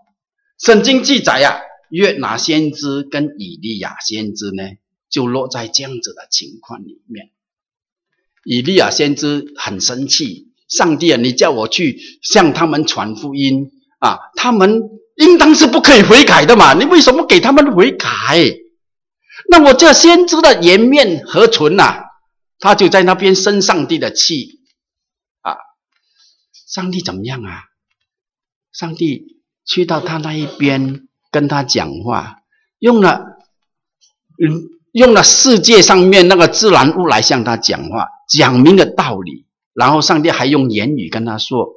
[0.58, 1.60] 圣经记载呀、啊。
[1.92, 4.62] 约拿先知跟以利亚先知呢，
[5.10, 7.28] 就落在这样子的情况里面。
[8.46, 14.80] 以利亚先知很生气，上帝啊，你叫我去向他们传福音啊，他们
[15.16, 18.08] 应当是不可以悔改的嘛，你为什么给他们悔改？
[19.50, 22.04] 那我这先知的颜面何存呐、啊？
[22.62, 24.60] 他就在那边生上帝的气
[25.42, 25.58] 啊，
[26.72, 27.64] 上帝怎么样啊？
[28.72, 31.08] 上帝去到他那一边。
[31.32, 32.42] 跟他讲话，
[32.78, 33.24] 用了，
[34.44, 41.70] 嗯，用了世界上面那个自然物来向他讲话，讲明了道理，然后上帝还用言语跟他说，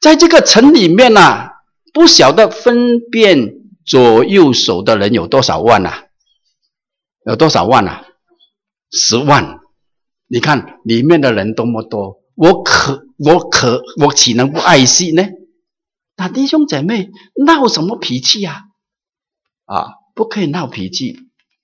[0.00, 1.54] 在这个城里面呐，
[1.92, 6.04] 不晓得分辨左右手的人有多少万呐？
[7.26, 8.04] 有多少万呐？
[8.92, 9.58] 十万，
[10.26, 15.22] 你看里面的人多么多，我可我可我岂能不爱惜呢？
[16.16, 17.10] 那弟兄姐妹
[17.44, 18.62] 闹什么脾气呀？
[19.66, 21.16] 啊，不可以闹脾气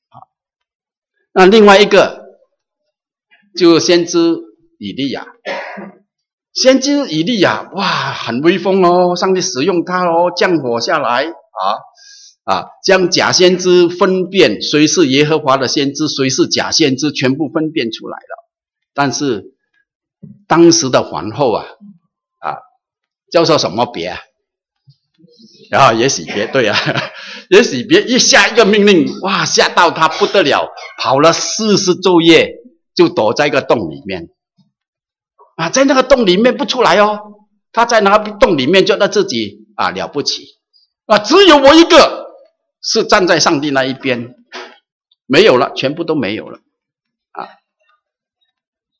[0.08, 0.26] 啊！
[1.32, 2.24] 那另外一个，
[3.56, 4.38] 就先知
[4.78, 5.26] 以利亚，
[6.52, 9.14] 先知以利亚，哇，很威风哦！
[9.16, 11.64] 上帝使用他哦，降火下来啊
[12.44, 18.49] 啊，将假先知分辨谁是耶和华的先知，谁是假先知，全部分辨出来了。
[19.00, 19.54] 但是
[20.46, 21.64] 当时的皇后啊
[22.40, 22.58] 啊，
[23.32, 24.18] 叫做什么别啊？
[25.70, 26.76] 然后也许别对啊。
[27.48, 32.56] 也许别一下一个命令，哇，吓到他不得了，跑了四十昼夜，
[32.94, 34.28] 就躲在一个洞里面，
[35.56, 37.18] 啊，在那个洞里面不出来哦，
[37.72, 40.44] 他在那个洞里面觉得自己啊了不起，
[41.06, 42.26] 啊，只有我一个
[42.82, 44.34] 是站在上帝那一边，
[45.24, 46.60] 没有了，全部都没有了，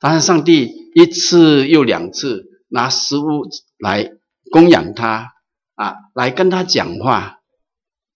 [0.01, 3.44] 但是上帝一次又两次拿食物
[3.78, 4.11] 来
[4.51, 5.34] 供养他，
[5.74, 7.38] 啊，来跟他讲话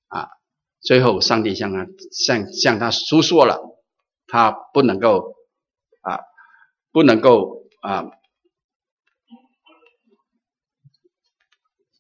[0.09, 0.29] 啊。
[0.81, 3.61] 最后上帝向他向向他诉说了，
[4.27, 5.35] 他不能够
[6.01, 6.21] 啊，
[6.91, 8.05] 不能够啊，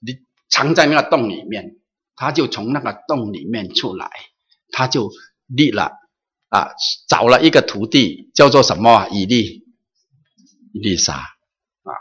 [0.01, 0.19] 你
[0.49, 1.77] 藏在那个洞里面，
[2.17, 4.11] 他就从那个洞里面出来，
[4.71, 5.11] 他就
[5.47, 5.93] 立了
[6.49, 6.71] 啊，
[7.07, 9.09] 找了一个徒弟，叫做什么？
[9.11, 9.64] 以利
[10.75, 11.93] 伊丽莎啊，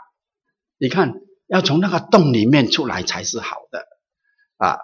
[0.76, 1.14] 你看。
[1.46, 3.86] 要从那个洞里面出来才是好的，
[4.56, 4.78] 啊，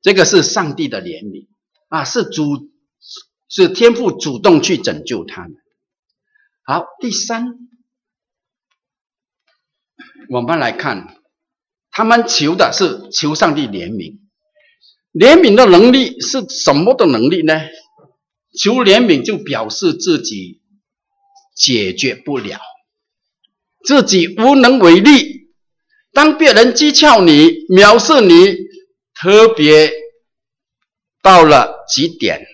[0.00, 1.48] 这个是上帝的怜悯
[1.88, 2.70] 啊，是主
[3.48, 5.56] 是天父主动去拯救他们。
[6.62, 7.58] 好，第三，
[10.30, 11.20] 我们来看，
[11.90, 14.20] 他们求的是求上帝怜悯，
[15.12, 17.60] 怜悯的能力是什么的能力呢？
[18.56, 20.62] 求怜悯就表示自己
[21.60, 22.58] 解决不了。
[23.84, 25.50] 自己无能为力，
[26.14, 28.56] 当别人讥诮你、藐视你，
[29.14, 29.92] 特别
[31.22, 32.46] 到了极点，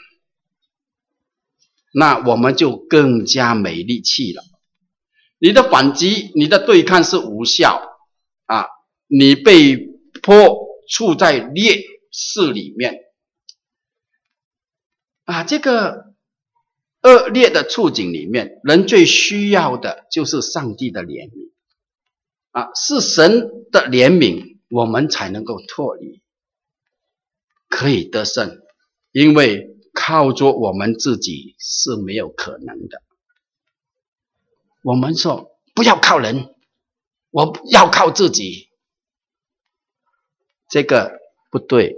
[1.92, 4.42] 那我们就更加没力气了。
[5.38, 7.80] 你的反击、你的对抗是无效
[8.46, 8.66] 啊！
[9.06, 9.76] 你被
[10.20, 10.58] 迫
[10.90, 11.80] 处在劣
[12.10, 13.04] 势里面
[15.26, 15.44] 啊！
[15.44, 16.15] 这个。
[17.06, 21.52] 恶劣的处境里面，人最需要的就是上帝的怜悯
[22.50, 22.70] 啊！
[22.74, 26.20] 是神的怜悯，我们才能够脱离，
[27.68, 28.60] 可以得胜。
[29.12, 33.00] 因为靠着我们自己是没有可能的。
[34.82, 36.54] 我们说不要靠人，
[37.30, 38.68] 我要靠自己，
[40.68, 41.20] 这个
[41.52, 41.96] 不对，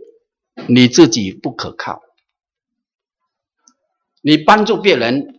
[0.69, 2.03] 你自己不可靠。
[4.23, 5.39] 你帮助别人，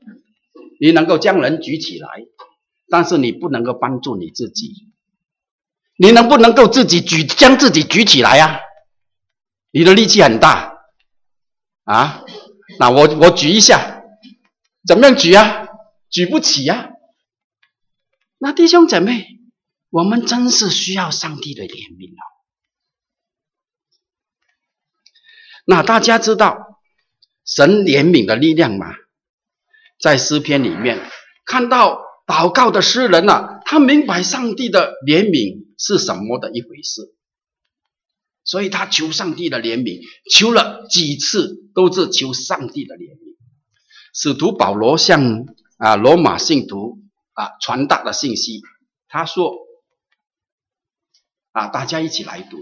[0.80, 2.08] 你能够将人举起来，
[2.88, 4.88] 但是你不能够帮助你自己。
[5.98, 8.60] 你能不能够自己举，将自己举起来呀、啊？
[9.72, 10.80] 你的力气很大
[11.84, 12.24] 啊！
[12.80, 14.02] 那我我举一下，
[14.88, 15.68] 怎么样举啊？
[16.10, 16.90] 举不起、啊。
[18.38, 19.28] 那弟兄姐妹，
[19.90, 22.24] 我们真是需要上帝的怜悯啊！
[25.66, 26.79] 那大家知道。
[27.56, 28.93] 神怜悯的力量嘛，
[30.00, 31.00] 在诗篇里面
[31.45, 37.12] 看到祷告的诗人啊，他明白上帝的怜悯是什么的一回事，
[38.43, 40.00] 所以他求上帝的怜悯，
[40.32, 43.36] 求了几次都是求上帝的怜悯。
[44.14, 45.45] 使徒保罗向
[45.78, 47.00] 啊罗马信徒
[47.34, 48.62] 啊传达的信息，
[49.08, 49.56] 他说
[51.52, 52.62] 啊，大家一起来读。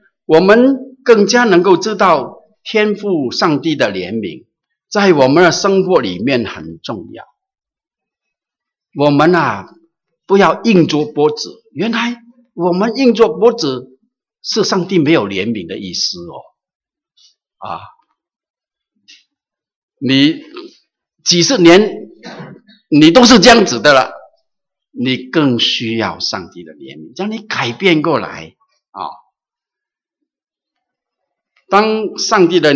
[0.25, 4.45] 我们更加能够知道天赋上帝的怜悯，
[4.89, 7.25] 在我们的生活里面很重要。
[8.95, 9.67] 我们啊，
[10.25, 11.63] 不要硬着脖子。
[11.73, 12.21] 原来
[12.53, 13.97] 我们硬着脖子
[14.43, 16.41] 是上帝没有怜悯的意思哦。
[17.57, 17.79] 啊，
[19.97, 20.43] 你
[21.23, 22.09] 几十年
[22.89, 24.11] 你都是这样子的了，
[24.91, 28.55] 你更需要上帝的怜悯，将你改变过来
[28.91, 29.20] 啊。
[31.71, 32.75] 当上帝的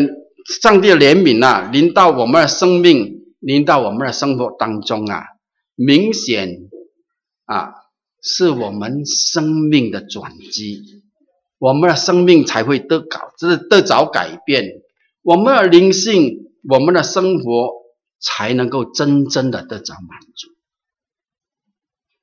[0.62, 5.22] 上帝的怜悯啊，临到我们的生命，临到我们的生活当中啊，
[5.76, 6.70] 明显
[7.44, 7.74] 啊，
[8.24, 10.82] 是我们生命的转机，
[11.60, 14.64] 我们的生命才会得搞，就是得着改变，
[15.24, 17.74] 我们的灵性，我们的生活
[18.22, 20.48] 才能够真正的得着满足。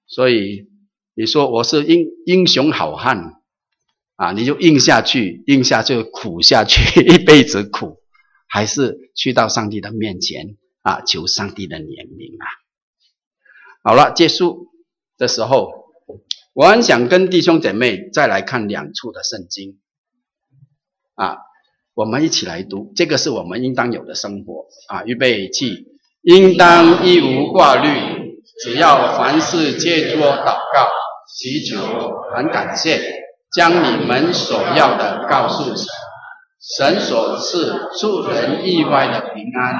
[0.07, 0.69] 所以
[1.15, 3.42] 你说我是英英雄好汉。
[4.23, 7.99] 啊，你就硬下去，硬下去，苦下去，一辈子苦，
[8.47, 12.47] 还是去到上帝的面前啊，求上帝的怜悯啊。
[13.83, 14.69] 好了，结束
[15.19, 15.73] 的时候，
[16.53, 19.81] 我很想跟弟兄姐妹再来看两处的圣经
[21.17, 21.39] 啊，
[21.95, 25.03] 我们一起来读，这个是我们应当有的生活啊。
[25.03, 27.89] 预备起，应当一无挂虑，
[28.63, 30.89] 只要凡事借着祷告、
[31.35, 31.77] 祈求
[32.37, 33.22] 很感谢。
[33.53, 35.87] 将你们所要的告诉神，
[36.61, 39.75] 神所赐出人意外的平安，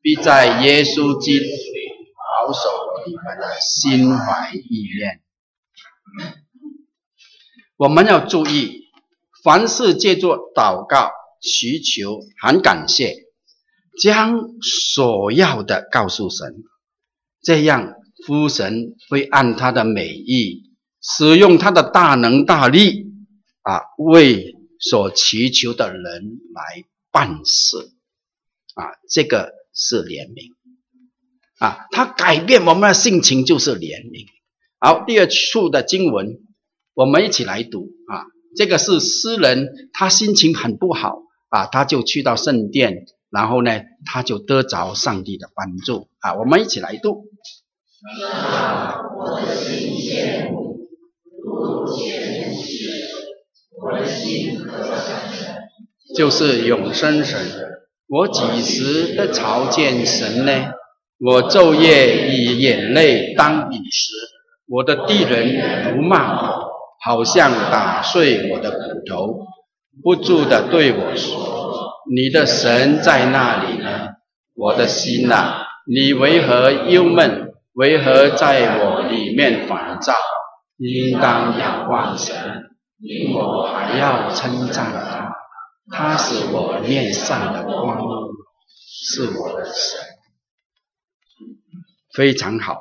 [0.00, 2.68] 必在耶稣基督里保守
[3.06, 5.20] 你们的心怀意念。
[7.76, 8.84] 我们要注意，
[9.42, 11.10] 凡事借助祷告、
[11.40, 13.16] 祈求、很感谢，
[14.00, 16.54] 将所要的告诉神，
[17.42, 20.70] 这样父神会按他的美意，
[21.02, 23.04] 使用他的大能大力
[23.66, 27.76] 啊，为所祈求的人来办事
[28.74, 30.54] 啊，这个是怜悯
[31.58, 34.26] 啊，他改变我们的性情就是怜悯。
[34.78, 36.38] 好，第二处的经文。
[36.94, 46.34] 我们一起来读啊，这个是诗人，他心情很不好啊，他就去到圣殿，然后呢，他就得着上帝的帮助啊。
[46.36, 47.24] 我们一起来读。
[49.18, 50.88] 我的心羡慕，
[53.80, 53.98] 我，
[56.16, 57.38] 就是永生神。
[58.08, 60.52] 我几时得朝见神呢？
[61.18, 64.12] 我昼夜以眼泪当饮食，
[64.68, 66.66] 我的敌人不骂我。
[66.98, 69.46] 好像打碎我的骨头，
[70.02, 74.08] 不住地对我说：“你的神在哪里呢？”
[74.56, 77.52] 我的心啊，你为何忧闷？
[77.74, 80.14] 为何在我里面烦躁？
[80.78, 82.34] 应当仰望神，
[83.34, 85.32] 我还要称赞他。
[85.88, 88.00] 他是我面上的光，
[88.68, 90.00] 是我的神，
[92.12, 92.80] 非常好。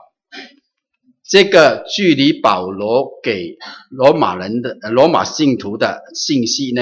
[1.24, 3.58] 这个距离保罗给
[3.90, 6.82] 罗马人的罗马信徒的信息呢，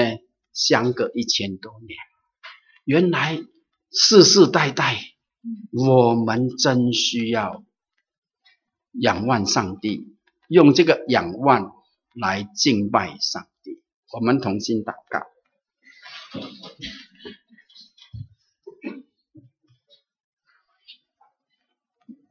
[0.52, 1.98] 相隔一千多年。
[2.84, 3.38] 原来
[3.90, 4.98] 世世代代，
[5.72, 7.64] 我们真需要
[8.92, 10.16] 仰望上帝，
[10.48, 11.73] 用这个仰望
[12.14, 13.82] 来敬拜上帝。
[14.12, 15.20] 我们同心祷告，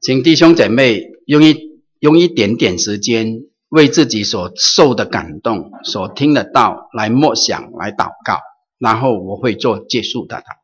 [0.01, 1.71] 请弟兄姐妹用一。
[2.03, 8.41] 用一点点时间，为自己所受的感动、所听的道来默想、来祷告，
[8.77, 10.62] 然后我会做结束的祷告。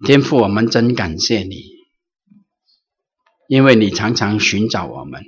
[0.00, 1.64] 天父，我们真感谢你，
[3.48, 5.22] 因为你常常寻找我们，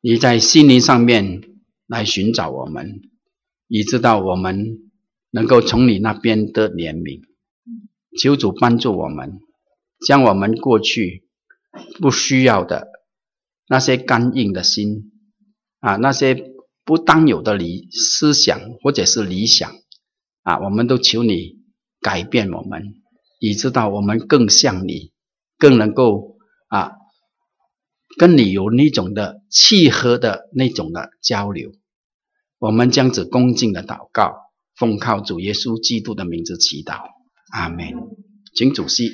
[0.00, 1.42] 你在心灵上面
[1.86, 3.00] 来寻找我们，
[3.66, 4.90] 以知道我们
[5.30, 7.22] 能够从你那边得怜悯。
[8.20, 9.40] 求主帮助我们，
[10.06, 11.28] 将我们过去
[12.00, 12.88] 不需要的
[13.66, 15.10] 那些刚硬的心
[15.80, 16.52] 啊，那些
[16.84, 19.70] 不当有的理思想或者是理想
[20.42, 21.60] 啊，我们都求你
[22.00, 23.02] 改变我们。
[23.38, 25.12] 以知道我们更像你，
[25.58, 26.36] 更能够
[26.68, 26.92] 啊，
[28.18, 31.72] 跟你有那种的契合的那种的交流。
[32.58, 34.34] 我们将此恭敬的祷告，
[34.74, 37.00] 奉靠主耶稣基督的名字祈祷，
[37.52, 37.92] 阿门。
[38.54, 39.12] 请主席。